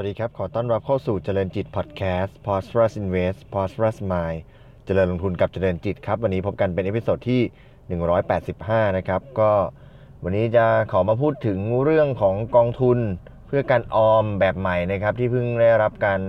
[0.00, 4.40] สวัสดีครับ ขอต้อนรับเข้าสู่เจริญจิต podcast Prosperous Invest Prosperous Mind
[4.84, 8.00] เจริญลงทุนกับเจริญจิตครับ วันนี้พบกันเป็น episode ที่
[8.38, 9.50] 185 นะครับ ก็
[10.22, 12.98] วันนี้จะขอมาพูดถึงเรื่องของกองทุน
[13.46, 16.20] เพื่อการออมแบบใหม่นะครับ ที่เพิ่งได้รับการ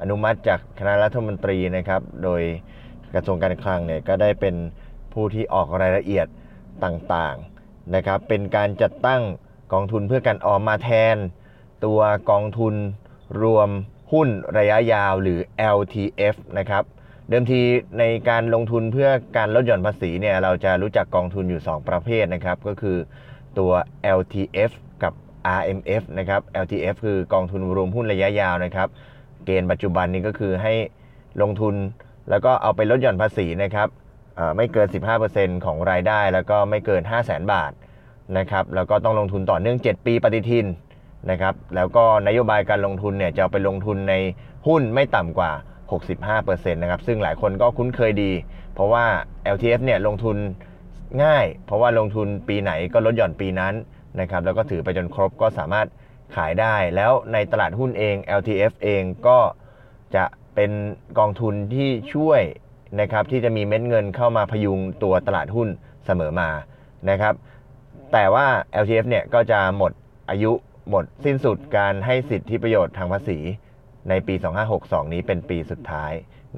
[0.00, 2.42] อนุมัติจากคณะรัฐมนตรีนะครับ โดย
[3.14, 4.54] กระทรวงการคลังเนี่ยก็ได้เป็น
[5.12, 6.26] ผู้ที่ออกรายละเอียด
[6.84, 9.22] ต่างๆนะครับ เป็นการจัดตั้ง
[9.72, 11.16] กองทุนเพื่อการออมมาแทน
[11.84, 12.76] ตัวกองทุน
[13.42, 13.68] รวม
[14.12, 15.38] หุ้นระยะยาวหรือ
[15.76, 16.84] LTF นะครับ
[17.28, 17.60] เดิมที
[17.98, 22.96] ในการลงทุนเพื่อการลดหย่อนภาษีเนี่ยเราจะรู้จักกองทุนอยู่ 2 ประเภทนะครับ ก็คือ
[23.58, 23.72] ตัว
[24.18, 24.70] LTF
[25.02, 25.12] กับ
[25.58, 28.88] RMF นะครับ LTF คือกองทุนรวมหุ้นระยะยาวนะครับ
[29.44, 30.74] เกณฑ์ปัจจุบันนี้ก็คือให้
[31.42, 31.74] ลงทุน
[32.30, 33.88] แล้วก็เอาไปลดหย่อนภาษีนะครับ
[34.56, 34.86] ไม่เกิน
[35.26, 37.72] 15%ของรายได้ แล้วก็ไม่เกิน 5 0 0 0 0 0 บาท
[38.38, 40.66] นะครับ แล้วก็ต้องลงทุนต่อเนื่อง 7 ปีปฏิทิน
[41.30, 44.14] นะครับแล้วก็นโยบายการลงทุนเนี่ยจะเอาไปลงทุนใน
[44.66, 45.52] หุ้นไม่ต่ำกว่า
[46.12, 48.32] 65%นะครับซึ่งหลายคนก็คุ้นเคยดี
[48.74, 49.04] เพราะว่า
[49.54, 50.36] LTF เนี่ยลงทุน
[51.24, 53.74] ง่าย เพราะว่าลงทุนปีไหนก็ลดหย่อนปีนั้น
[54.20, 55.86] นะครับแล้วก็ถือไปจนครบก็สามารถ
[56.36, 59.38] ขายได้ แล้วในตลาดหุ้นเอง LTF เองก็
[60.16, 60.24] จะ
[60.54, 60.70] เป็น
[61.18, 62.42] กองทุนที่ช่วย
[63.00, 65.68] นะครับที่จะมีเม็ดเงินเข้ามาพยุงตัวตลาดหุ้น
[66.06, 66.50] เสมอมา
[67.10, 67.34] นะครับ
[68.12, 68.46] แต่ว่า
[68.82, 69.92] LTF เนี่ยก็จะหมด
[70.30, 70.52] อายุ
[70.90, 73.38] หมดสิ้นสุดการให้สิทธิประโยชน์ทางภาษี
[74.08, 74.34] ในปี
[74.74, 76.12] 2562 นี้เป็นปีสุดท้าย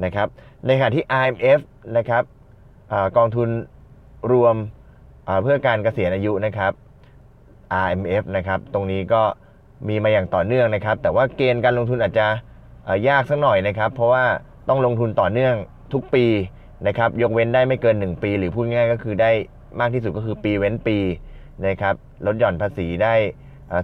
[0.04, 0.28] นะครับ
[0.66, 1.60] ในขณะที่ IMF
[1.96, 2.22] นะครับ
[2.92, 3.48] อกองทุน
[4.32, 4.54] รวม
[5.42, 6.72] เพื่อการเกษียณอายุนะครับ
[7.84, 9.22] RMF นะครับ ตรงนี้ก็
[9.88, 12.26] มีมาอย่างต่อเนื่องนะครับ แต่ว่าเกณฑ์การลงทุนอาจจะ
[13.08, 14.24] ยากสักหน่อยนะครับ เพราะว่า
[14.68, 15.54] ต้องลงทุนต่อเนื่อง
[15.92, 16.24] ทุกปี
[16.86, 19.30] นะครับ ยกเว้นได้ไม่เกิน 1 ปี หรือพูดง่ายก็คือได้
[19.80, 20.98] มากที่สุดก็คือปีเว้นปี
[21.66, 21.94] นะครับ
[22.26, 23.14] ลดหย่อนภาษีได้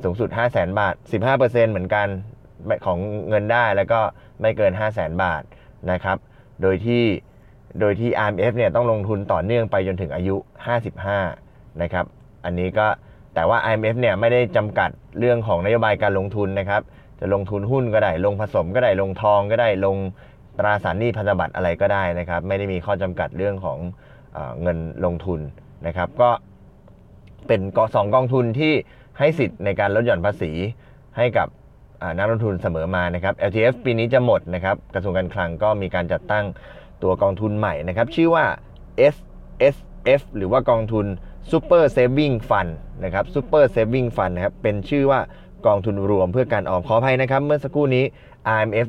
[0.05, 0.95] สูงสุด 5 0 0แสนบาท
[1.33, 2.07] 15%เหมือนกัน
[2.87, 4.01] ของเงินได้แล้วก็
[4.41, 5.43] ไม่เกิน 5 0 0แสนบาท
[5.93, 6.17] นะครับ
[6.63, 7.05] โดยที่
[7.81, 10.37] โดยที่ RMF เนี่ยต้องลงทุนต่อเนื่องไปจนถึงอายุ
[11.09, 12.05] 55 นะครับ
[12.45, 12.87] อันนี้ก็
[13.35, 16.83] แต่ว่า IMF เนี่ยไม่ได้จำกัดเรื่องของนโยบายการลงทุนนะครับ
[17.21, 19.97] จะลงทุนหุ้นก็ได้ ลงผสมก็ได้ ลงทองก็ได้ ลง
[20.59, 23.79] ตราสารหนี้พันธบัตรอะไรก็ได้นะครับ ไม่ได้มีข้อจำกัดเรื่องของ
[24.33, 25.41] เอเงินลงทุน
[25.87, 26.31] นะครับ ก็
[27.47, 28.73] เป็นกสองกองทุนที่
[29.19, 30.53] ให้สิทธิ์ในการลดหย่อนภาษี
[31.17, 31.49] ให้กับ
[32.19, 36.45] นักลงทุนเสมอมานะครับ LTF ปีนี้จะหมดนะครับ กระทรวงการคลังก็มีการจัดตั้ง
[37.03, 38.45] ตัวกองทุนใหม่นะครับ ชื่อว่า
[39.15, 39.17] S
[39.75, 39.77] S
[40.21, 41.07] F หรือว่ากองทุน
[41.51, 42.73] Super Saving Fund
[43.05, 45.21] นะครับ Super Saving Fund นะครับ เป็นชื่อว่า
[45.67, 48.05] กองทุนรวมเพื่อการออมขออภัยนะครับ เมื่อสักครู่นี้
[48.55, 48.89] IMF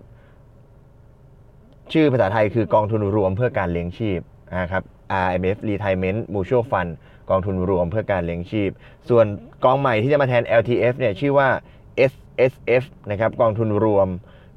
[1.94, 4.20] ชื่อภาษาไทยคือกองทุนรวมเพื่อการเลี้ยงชีพ
[4.60, 4.84] นะครับ
[5.26, 6.92] RMF Retirement Mutual Fund
[7.30, 8.70] กองทุนรวมเพื่อการเลี้ยงชีพ
[9.10, 9.26] ส่วน
[9.64, 11.50] กองใหม่ที่จะมาแทน LTF เนี่ยชื่อว่า
[12.12, 14.08] SSF นะครับกองทุนรวม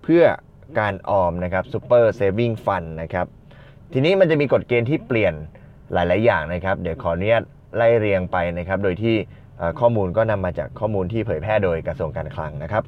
[0.04, 0.24] เพื่อ
[0.80, 3.26] การออมนะครับ Super Saving Fund นะครับ
[3.92, 5.34] ทีนี้มันจะมีกฎเกณฑ์ที่เปลี่ยน
[5.92, 7.44] หลาย ๆ อย่างนะครับ เดี๋ยวขออนุญาต
[7.76, 9.16] ไล่เรียงไปนะครับ โดยที่
[9.80, 12.82] ข้อมูลก็นำมาจากข้อมูลที่เผยแพร่โดยกระทรวงการคลังนะครับ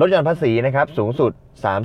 [0.00, 1.32] ลดหย่อนภาษีนะครับสูงสุด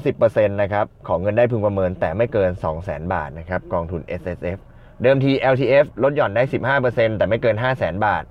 [0.03, 2.51] 30%นะครับของเงินได้พึงประเมินแต่ไม่เกิน
[2.81, 4.59] 200,000 บาทนะครับกองทุน S S F
[5.01, 6.43] เดิมที LTF ลดหย่อนได้
[6.79, 8.23] 15%แต่ไม่เกิน 500,000 บาท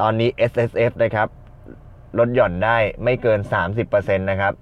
[0.00, 1.28] ตอนนี้ S S F นะครับ
[2.18, 3.40] ลดหย่อนได้ไม่เกิน
[3.80, 4.52] 30%นะครับ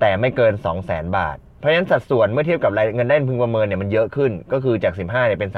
[0.00, 0.52] แต่ไม่เกิน
[0.84, 5.50] 200,000 บาท เพราะฉะนั้นสัดส่วนเมื่อเทียบกับรายเงินได้พึงประเมินเนี่ยมันเยอะขึ้น ก็คือจาก 15เนี่ยเป็น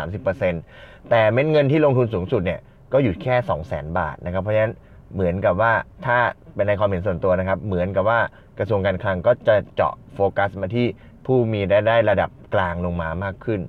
[0.51, 2.61] 30%แต่เม็ดเงินที่ลงทุนสูงสุดเนี่ย
[2.93, 3.37] ก็อยู่แค่
[3.69, 4.75] 200,000 บาทนะครับ เพราะฉะนั้น
[5.15, 5.73] เหมือนกับว่า
[6.07, 6.19] ถ้า
[6.55, 8.21] เป็นในความเห็นส่วนตัวนะครับ เหมือนกับว่า
[8.59, 10.87] กระทรวงการคลังก็จะเจาะโฟกัสมาที่
[11.27, 13.61] ผู้มีรายได้ระดับกลางลงมามากขึ้น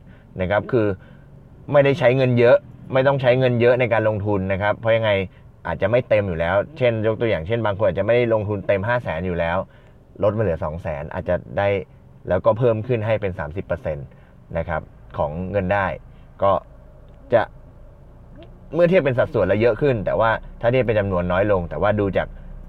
[0.41, 0.87] นะครับ คือ
[1.71, 2.57] ไม่ได้ใช้เงินเยอะ
[2.93, 5.11] ไม่ต้องใช้เงินเยอะในการลงทุนนะครับ เพราะยังไง
[5.67, 9.57] อาจจะไม่เต็มอยู่แล้ว เช่น ยกตัวอย่างเช่นบางคนอาจจะไม่ได้ลงทุนเต็ม 5 0 0แสนอยู่แล้ว
[10.23, 11.67] ลดมาเหลือ 2 0 0แสนอาจจะได้
[12.29, 13.31] แล้วก็เพิ่มขึ้นให้เป็น
[13.73, 14.81] 30%นะครับ
[15.17, 15.87] ของเงินได้
[16.43, 16.51] ก็
[17.33, 17.41] จะ
[18.73, 20.31] เมื่อเทียบเป็นสัดส่วนแล้วเยอะขึ้น แต่ว่า
[20.61, 22.27] ถ้าเทียบเป็นจำนวนน้อยลง แต่ว่าดูจาก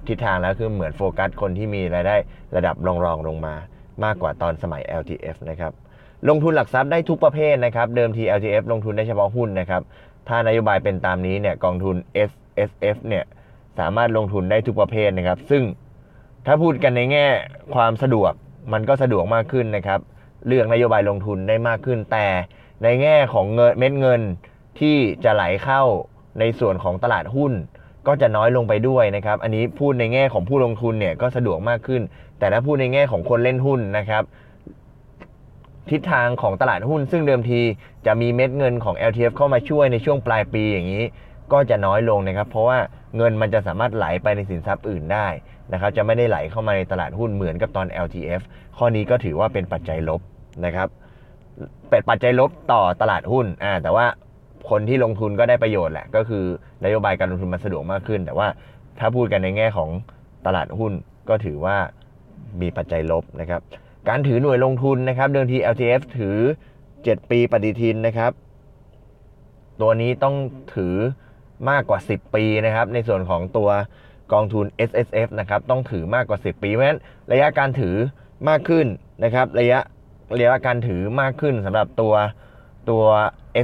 [0.08, 2.16] ทิศทางแล้วคือเหมือนโฟกัสคนที่มีรายได้
[2.56, 3.54] ระดับรองๆลงมา
[4.04, 5.72] มากกว่าตอนสมัย LTF นะครับ
[6.28, 9.82] ลงทุนหลักทรัพย์ได้ทุกประเภทนะครับ เดิมที LTF ลงทุนได้เฉพาะหุ้นนะครับ
[10.28, 11.96] ถ้านโยบายเป็นตามนี้เนี่ยกองทุน
[12.28, 12.30] S
[12.68, 13.24] S F เนี่ย
[13.78, 15.62] สามารถลงทุนได้ทุกประเภทนะครับ ซึ่ง
[16.46, 17.26] ถ้าพูดกันในแง่
[17.74, 18.32] ความสะดวก
[18.72, 20.00] มันก็สะดวกมากขึ้นนะครับ
[20.46, 22.26] เลือกนโยบายลงทุนได้มากขึ้น แต่
[22.82, 24.20] ในแง่ของเงินเม็ดเงิน
[24.80, 25.82] ที่จะไหลเข้า
[26.38, 27.52] ในส่วนของตลาดหุ้น
[28.06, 32.02] ก็จะน้อยลงไปด้วยนะครับ อันนี้พูดในแง่ของผู้ลงทุนเนี่ยก็สะดวกมากขึ้น
[32.38, 34.22] แต่ถ้าพูดในแง่ของคนเล่นหุ้นนะครับ
[35.92, 37.60] ทิศทางของตลาดหุ้น ซึ่งเดิมที
[38.06, 41.04] จะมีเม็ดเงินของ LTF เข้ามาช่วยในช่วงปลายปีอย่างนี้
[41.52, 42.78] ก็จะน้อยลงนะครับ เพราะว่า
[43.16, 45.26] เงินมันจะสามารถไหลไปในสินทรัพย์อื่นได้
[45.72, 48.42] นะครับ จะไม่ได้ไหลเข้ามาในตลาดหุ้นเหมือนกับตอน LTF
[48.76, 50.20] ข้อนี้ก็ถือว่าเป็นปัจจัยลบ
[50.64, 50.88] นะครับ
[51.90, 54.06] เป็นปัจจัยลบต่อตลาดหุ้นอ่าแต่ว่า
[54.70, 56.44] คนที่ลงทุนก็ได้ประโยชน์แหละ ก็คือ
[56.84, 58.48] นโยบายการลงทุนมันสะดวกมากขึ้น แต่ว่า
[58.98, 59.90] ถ้าพูดกันในแง่ของ
[60.46, 60.92] ตลาดหุ้น
[61.28, 61.76] ก็ถือว่า
[62.60, 63.60] มีปัจจัยลบนะครับ
[64.08, 66.38] การถือหน่วยลงทุนนะครับเดิมที LTF ถือ
[66.84, 68.32] 7 ปีปฏิทินนะครับ
[69.80, 70.34] ตัวนี้ต้อง
[70.74, 70.94] ถือ
[71.70, 73.70] มากกว่า 10 ปีนะครับ ในส่วนของตัว
[74.32, 77.00] กองทุน S S F นะครับต้องถือมากกว่า 10 ปีเพราะฉะนั้น
[77.32, 77.96] ระยะการถือ
[78.48, 78.86] มากขึ้น
[79.24, 79.78] นะครับ ระยะ
[80.34, 82.14] ระยะการถือมากขึ้นสำหรับตัว
[82.90, 83.04] ตัว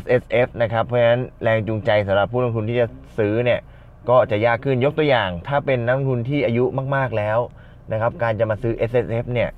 [0.02, 2.86] S S F นะครับเพราะฉะนั้นแรงจูงใจสำหรับผู้ลงทุนที่จะ
[3.18, 3.60] ซื้อเนี่ย
[4.08, 6.64] ก็จะยากขึ้นยกตัวอย่าง ถ้าเป็นนักลงทุนที่อายุ
[6.96, 7.38] มาก ๆแล้ว
[7.92, 9.50] นะครับ การจะมาซื้อ S S F เนี่ย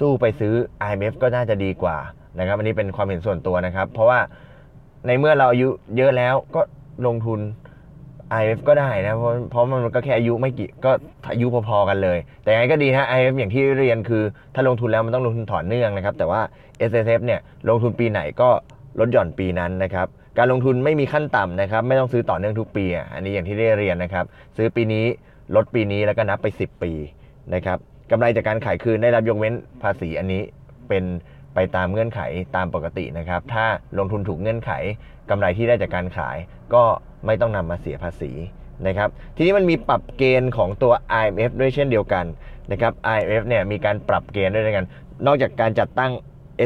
[0.00, 0.54] สู้ไปซื้อ
[0.86, 1.96] IMF ก็น่าจะดีกว่า
[2.38, 4.20] นะครับ อันนี้เป็นความเห็นส่วนตัวนะครับ เพราะว่า
[5.06, 6.60] ในเมื่อเราอายุเยอะแล้วก็
[7.06, 7.40] ลงทุน
[8.40, 10.90] IF ก็ได้นะเพราะเพราะมันก็แค่อายุไม่กี่ก็
[11.32, 14.22] อายุพอๆกันเลย แต่ยังไงก็ดีนะ IF อย่างที่เรียนคือ
[14.54, 16.40] ถ้าลงทุนแล้วมันต้องลงทุนต่อเนื่องนะครับ แต่ว่า
[16.90, 18.48] S S F เนี่ยลงทุนปีไหนก็
[19.00, 20.06] ลดหย่อนปีนั้นนะครับ
[20.38, 24.24] การลงทุนไม่มีขั้นต่ำนะครับ ไม่ต้องซื้อต่อเนื่องทุกปี อันนี้อย่างที่ได้เรียนนะครับ
[24.56, 25.04] ซื้อปีนี้
[25.56, 26.92] ลดปีนี้แล้วก็นับไป 10 ปี
[27.54, 27.78] นะครับ
[28.10, 30.42] กำไรจากการขายคืนได้รับยกเว้นภาษีอันนี้
[30.88, 31.04] เป็น
[31.54, 32.20] ไปตามเงื่อนไข
[32.56, 33.64] ตามปกตินะครับ ถ้า
[33.98, 34.70] ลงทุนถูกเงื่อนไข
[35.30, 36.36] กำไรที่ได้จากการขาย
[36.74, 36.84] ก็
[37.26, 38.32] ไม่ต้องนำมาเสียภาษี
[38.86, 40.92] นะครับ ทีนี้มันมีปรับเกณฑ์ของตัว
[41.22, 42.24] IMF ด้วยเช่นเดียวกัน
[42.72, 44.86] นะครับ IMF เนี่ยมีการปรับเกณฑ์ด้วยกัน
[45.26, 46.12] นอกจากการจัดตั้ง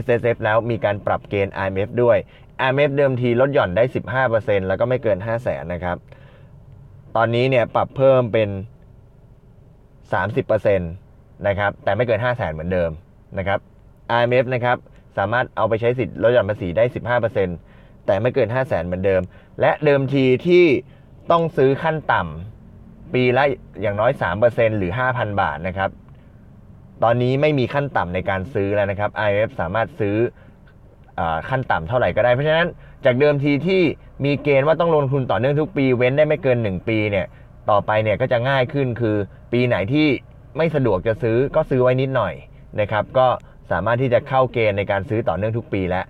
[0.02, 2.18] S S F แล้วมีการปรับเกณฑ์ IMF ด้วย
[2.66, 3.84] IMF เดิมทีลดหย่อนได้
[4.26, 5.96] 15%แล้วก็ไม่เกิน 5 0 0แสนนะครับ
[7.16, 8.48] ตอนนี้เนี่ยปรับเพิ่มเป็น
[10.12, 11.07] 30%
[11.46, 12.90] นะครับแต่ไม่เกิน 5 0 0แสนเหมือนเดิม
[13.38, 13.58] นะครับ
[14.18, 14.76] IMF นะครับ
[15.18, 16.84] สามารถเอาไปใช้สิทธิ์ลดหย่อนภาษีได้
[17.44, 19.22] 15%แต่ไม่เกิน 5 0 0แสนเหมือนเดิม
[19.60, 20.64] และเดิมทีที่
[21.30, 23.44] ต้องซื้อขั้นต่ำปีละ
[23.80, 24.12] อย่างน้อย
[24.44, 25.90] 3%หรือ 5,000 บาทนะครับ
[27.02, 30.16] ตอนนี้ไม่มีขั้นต่ำในการซื้อแล้วนะครับ IMF สามารถซื้อ
[31.18, 32.68] อขั้นต่ำเท่าไหร่ก็ได้ เพราะฉะนั้น
[33.04, 33.82] จากเดิมทีที่
[34.24, 37.26] มีเกณฑ์ว่าต้องลงทุนต่อเนื่องทุกปี เว้นได้ไม่เกิน 1 ปีเนี่ย
[37.70, 39.16] ต่อไปเนี่ยก็จะง่ายขึ้นคือ
[39.52, 40.06] ปีไหนที่
[40.56, 42.34] ไม่สะดวกจะซื้อก็ซื้อไว้นิดหน่อย
[42.80, 43.26] นะครับ ก็
[43.70, 46.04] สามารถที่จะเข้าเกณฑ์ในการซื้อต่อเนื่องทุกปีแล้ว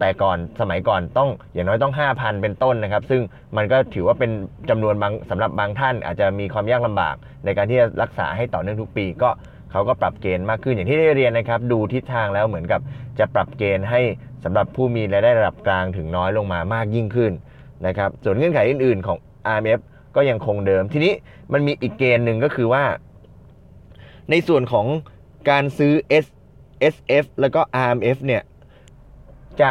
[0.00, 3.22] แต่ก่อนสมัยก่อนต้องอย่างน้อยต้อง 5,000 เป็นต้นนะครับ ซึ่ง
[3.56, 4.30] มันก็ถือว่าเป็น
[4.70, 9.30] จำนวนบางสำหรับบางท่าน อาจจะมีความยากลำบาก ในการที่จะรักษาให้ต่อเนื่องทุกปี ก็
[9.70, 12.80] เขาก็ปรับเกณฑ์มากขึ้นอย่างที่ได้เรียนนะครับ ดูทิศทางแล้วเหมือนกับ
[13.18, 14.00] จะปรับเกณฑ์ให้
[14.44, 17.32] สำหรับผู้มีรายได้ระดับกลางถึงน้อยลงมามากยิ่งขึ้น
[17.86, 19.18] นะครับส่วนเงื่อนไขอื่น ๆ ของ
[19.54, 19.80] RMF
[20.16, 21.12] ก็ยังคงเดิม ทีนี้
[21.52, 22.84] มันมีอีกเกณฑ์หนึ่งก็คือว่า
[24.30, 24.86] ในส่วนของ
[25.50, 25.92] การซื้อ
[26.24, 26.26] S
[26.94, 28.42] SF แล้วก็ RMF เนี่ย
[29.60, 29.70] จะ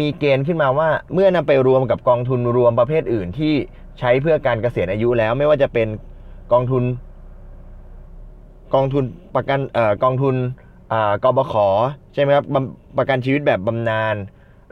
[0.00, 3.54] มีเกณฑ์ขึ้นมาว่า เมื่อนำไปรวมกับกองทุนรวมประเภทอื่นที่
[3.98, 5.88] ใช้เพื่อการเกษียณอายุแล้ว ไม่ว่าจะเป็น
[6.52, 6.84] กองทุน
[8.74, 10.34] กองทุนประกันเอ่อกองทุน
[10.92, 11.54] อ่ากบข
[12.14, 12.44] ใช่ไหมครับ
[12.98, 14.16] ประกันชีวิตแบบบำนาญ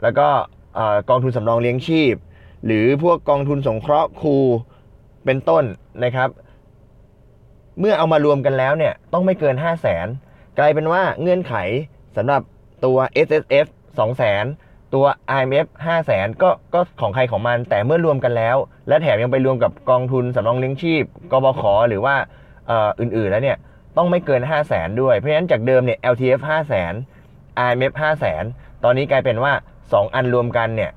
[0.03, 0.27] แล้วก็
[1.09, 2.13] กองทุนสำรองเลี้ยงชีพ
[2.65, 4.37] หรือพวกกองทุนสงเคราะห์ครู
[5.25, 5.63] เป็นต้น
[6.03, 6.29] นะครับ
[7.79, 10.07] เมื่อเอามารวมกันแล้วเนี่ยต้องไม่เกิน 5 0 0แสน
[10.59, 11.55] กลายเป็นว่าเงื่อนไข
[12.17, 12.41] สำหรับ
[12.85, 15.05] ตัว S S F 2 0 0 0 0 0ตัว
[15.41, 22.15] I M F 5 0 0 0 0 0ก็ก็ของใครของมัน แต่เมื่อรวมกันแล้ว และแถมยังไปรวมกับกองทุนสำรองเลี้ยงชีพกบขหรือว่า
[22.67, 23.57] เอ่ออื่นๆแล้วเนี่ย
[23.97, 26.93] ต้องไม่เกิน 5 0 0 0 0 0ด้วย เพราะฉะนั้นจากเดิมเนี่ย L T F 5 0 0 0 0
[26.93, 29.53] 0 I M F 5 0 0 0 0ตอนนี้กลายเป็นว่า
[29.85, 30.91] 2 อันรวมกันเนี่ย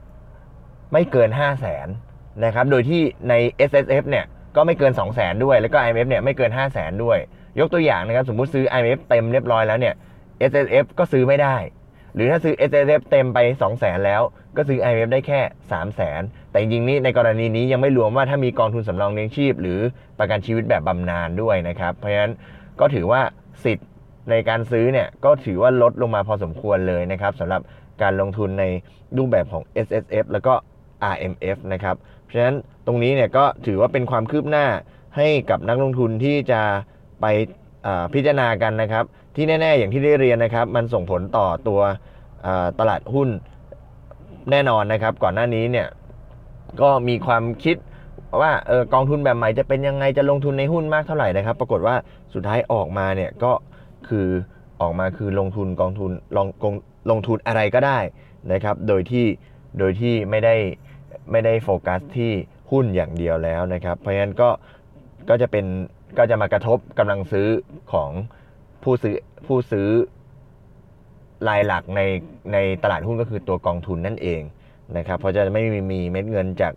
[0.92, 3.34] ไม่เกิน 5 0 0 0 0 0นะครับ โดยที่ใน
[3.68, 4.24] S S F เนี่ย
[4.56, 6.66] ก็ไม่เกิน 2 0 0 0 0 0ด้วย แล้วก็ I M F เนี่ยไม่เกิน 5 0 0
[6.66, 7.18] 0 0 0ด้วย
[7.60, 9.94] ยกตัวอย่างนะครับสมมุติซื้อ I M F เต็มเรียบร้อยแล้วเนี่ย
[10.50, 11.56] S S F ก็ซื้อไม่ได้
[12.14, 14.22] หรือถ้าซื้อ S S F เต็มไป 2 0 0 0 0 0แล้ว
[14.56, 19.80] ก็ซื้อ I M F ได้แค่ 3 0 0 0 0 0แต่จริงๆนี่ในกรณีนี้ยังไม่รวมว่าถ้ามีกองทุนสำรองเลี้ยงชีพ หรือ
[20.18, 22.32] ประกันชีวิตแบบบำนาญด้วยนะครับ เพราะฉะนั้น
[22.80, 23.20] ก็ถือว่า
[23.64, 23.88] สิทธิ์
[24.30, 27.60] ในการซื้อเนี่ยก็ถือว่าลดลงมาพอสมควรเลยนะครับสำหรับ
[28.02, 28.64] การลงทุนใน
[29.16, 30.54] รูปแบบของ S S F แล้วก็
[31.12, 32.56] R M F นะครับ เพราะฉะนั้น
[32.86, 34.66] ตรงนี้เนี่ยก็ถือว่าเป็นความคืบหน้า
[35.16, 36.60] ให้กับนักลงทุนที่จะ
[37.20, 37.26] ไป
[38.14, 39.04] พิจารณากันนะครับ
[39.36, 41.80] ที่แน่ ๆ อย่างที่ได้เรียนนะครับ มันส่งผลต่อตัว
[42.78, 43.28] ตลาดหุ้น
[44.50, 45.88] แน่นอนนะครับ ก่อนหน้านี้เนี่ย
[46.80, 47.76] ก็มีความคิด
[48.40, 51.96] ว่าออกองทุนแบบใหม่จะเป็นยังไงจะลงทุนในหุ้นมากเท่าไหร่นะครับ ปรากฏว่า
[52.34, 53.52] สุดท้ายออกมาเนี่ยก็
[54.08, 54.28] คือ
[54.80, 56.46] ออกมาคือลงทุนกองทุนลง
[57.10, 57.98] ลงทุนอะไรก็ได้
[58.52, 59.26] นะครับ โดยที่
[59.78, 60.54] โดยที่ไม่ได้
[61.30, 62.32] ไม่ได้โฟกัสที่
[62.70, 64.48] หุ้นอย่างเดียวแล้วนะครับ เพราะฉะนั้นก็
[65.28, 65.66] ก็จะเป็น
[66.18, 67.48] ก็จะมากระทบกำลังซื้อ
[67.92, 68.10] ของ
[68.82, 69.16] ผู้ซื้อ
[69.46, 69.88] ผู้ซื้อ
[71.48, 72.00] รายหลักใน
[72.52, 74.42] ในตลาดหุ้นก็คือตัวกองทุนนั่นเอง
[74.96, 76.72] นะครับ เพราะจะไม่มีมีเม็ดเงินจาก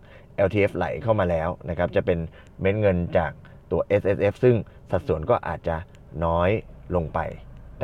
[0.46, 2.18] LTF ไหลเข้ามาแล้วนะครับ จะเป็น
[2.60, 3.30] เม็ดเงินจาก
[3.70, 4.56] ตัว S S F ซึ่ง
[4.90, 5.76] สัดส่วนก็อาจจะ
[6.24, 6.50] น้อย
[6.94, 7.18] ลงไป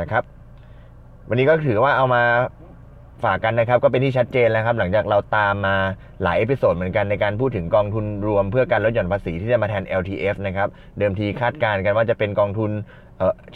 [0.00, 0.22] นะครับ
[1.28, 2.22] วันนี้ก็ถือว่าเอามา
[3.24, 5.76] ฝากกันนะครับ ก็เป็นที่ชัดเจนแล้วครับ หลังจากเราตามมา
[6.22, 12.70] หลาย episode เหมือนกันในการพูดถึงกองทุนรวมเพื่อการลดหย่อนภาษีที่จะมาแทน LTF นะครับ เดิมทีคาดการณ์กันว่าจะเป็นกองทุน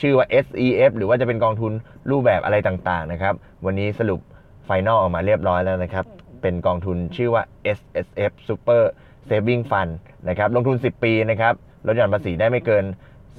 [0.00, 1.72] ชื่อว่า SEF หรือว่าจะเป็นกองทุน
[2.10, 3.34] รูปแบบอะไรต่างๆนะครับ
[3.66, 4.20] วันนี้สรุป
[4.64, 6.04] final ออกมาเรียบร้อยแล้วนะครับ
[6.42, 7.42] เป็นกองทุนชื่อว่า
[7.78, 8.82] SSF Super
[9.28, 9.92] Saving Fund
[10.28, 11.54] นะครับ ลงทุน 10 ปีนะครับ
[11.86, 12.84] ลดหย่อนภาษีได้ไม่เกิน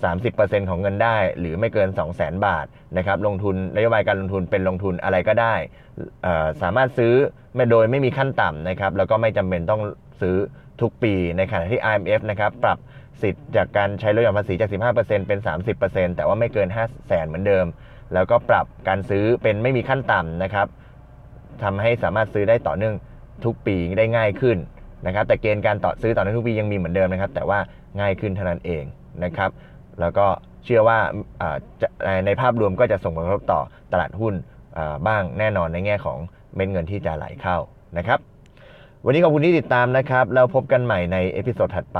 [0.03, 2.65] 30%ของเงินได้ หรือไม่เกิน 200,000 บาท
[2.97, 5.55] นะครับลงทุนนโยบายการลงทุนเป็นลงทุนอะไรก็ได้
[6.61, 7.13] สามารถซื้อ
[7.55, 9.81] ไม่โดยไม่มีขั้นต่ำนะครับแล้วก็ไม่จำเป็นต้อง
[10.21, 10.35] ซื้อ
[10.81, 12.77] ทุกปีในขณะที่ IMF นะครับปรับ
[13.21, 15.39] สิทธิ์จากการใช้ลดหย่อนภาษีจาก 15%เป็น
[15.77, 17.65] 30%แต่ว่าไม่เกิน 5 0 0 0 0 0เหมือนเดิม
[18.13, 20.67] แล้วก็ปรับการซื้อเป็นไม่มีขั้นต่ำนะครับ
[21.63, 22.95] ทำให้สามารถซื้อได้ต่อเนื่อง
[23.45, 24.57] ทุกปีได้ง่ายขึ้น
[25.05, 27.59] นะครับแต่เกณฑ์การต่อซื้อต่อเนื่องทุกปียังมีเหมือนเดิมนะครับ แต่ว่า
[27.99, 28.83] ง่ายขึ้นเท่านั้นเอง
[29.23, 29.49] นะครับ
[30.01, 30.27] แล้วก็
[30.65, 30.99] เชื่อว่า
[32.25, 34.33] ในภาพรวมก็จะส่งผลกระทบต่อตลาดหุ้น
[35.07, 36.17] บ้างแน่นอนในแง่ของ
[36.55, 37.57] เม็ดเงินที่จะไหลเข้า
[37.97, 38.19] นะครับ
[39.05, 41.99] วันนี้ขอบคุณที่ติดตามนะครับ แล้วพบกันใหม่ใน episode ถัดไป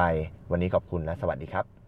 [0.52, 1.79] วันนี้ขอบคุณและสวัสดีครับ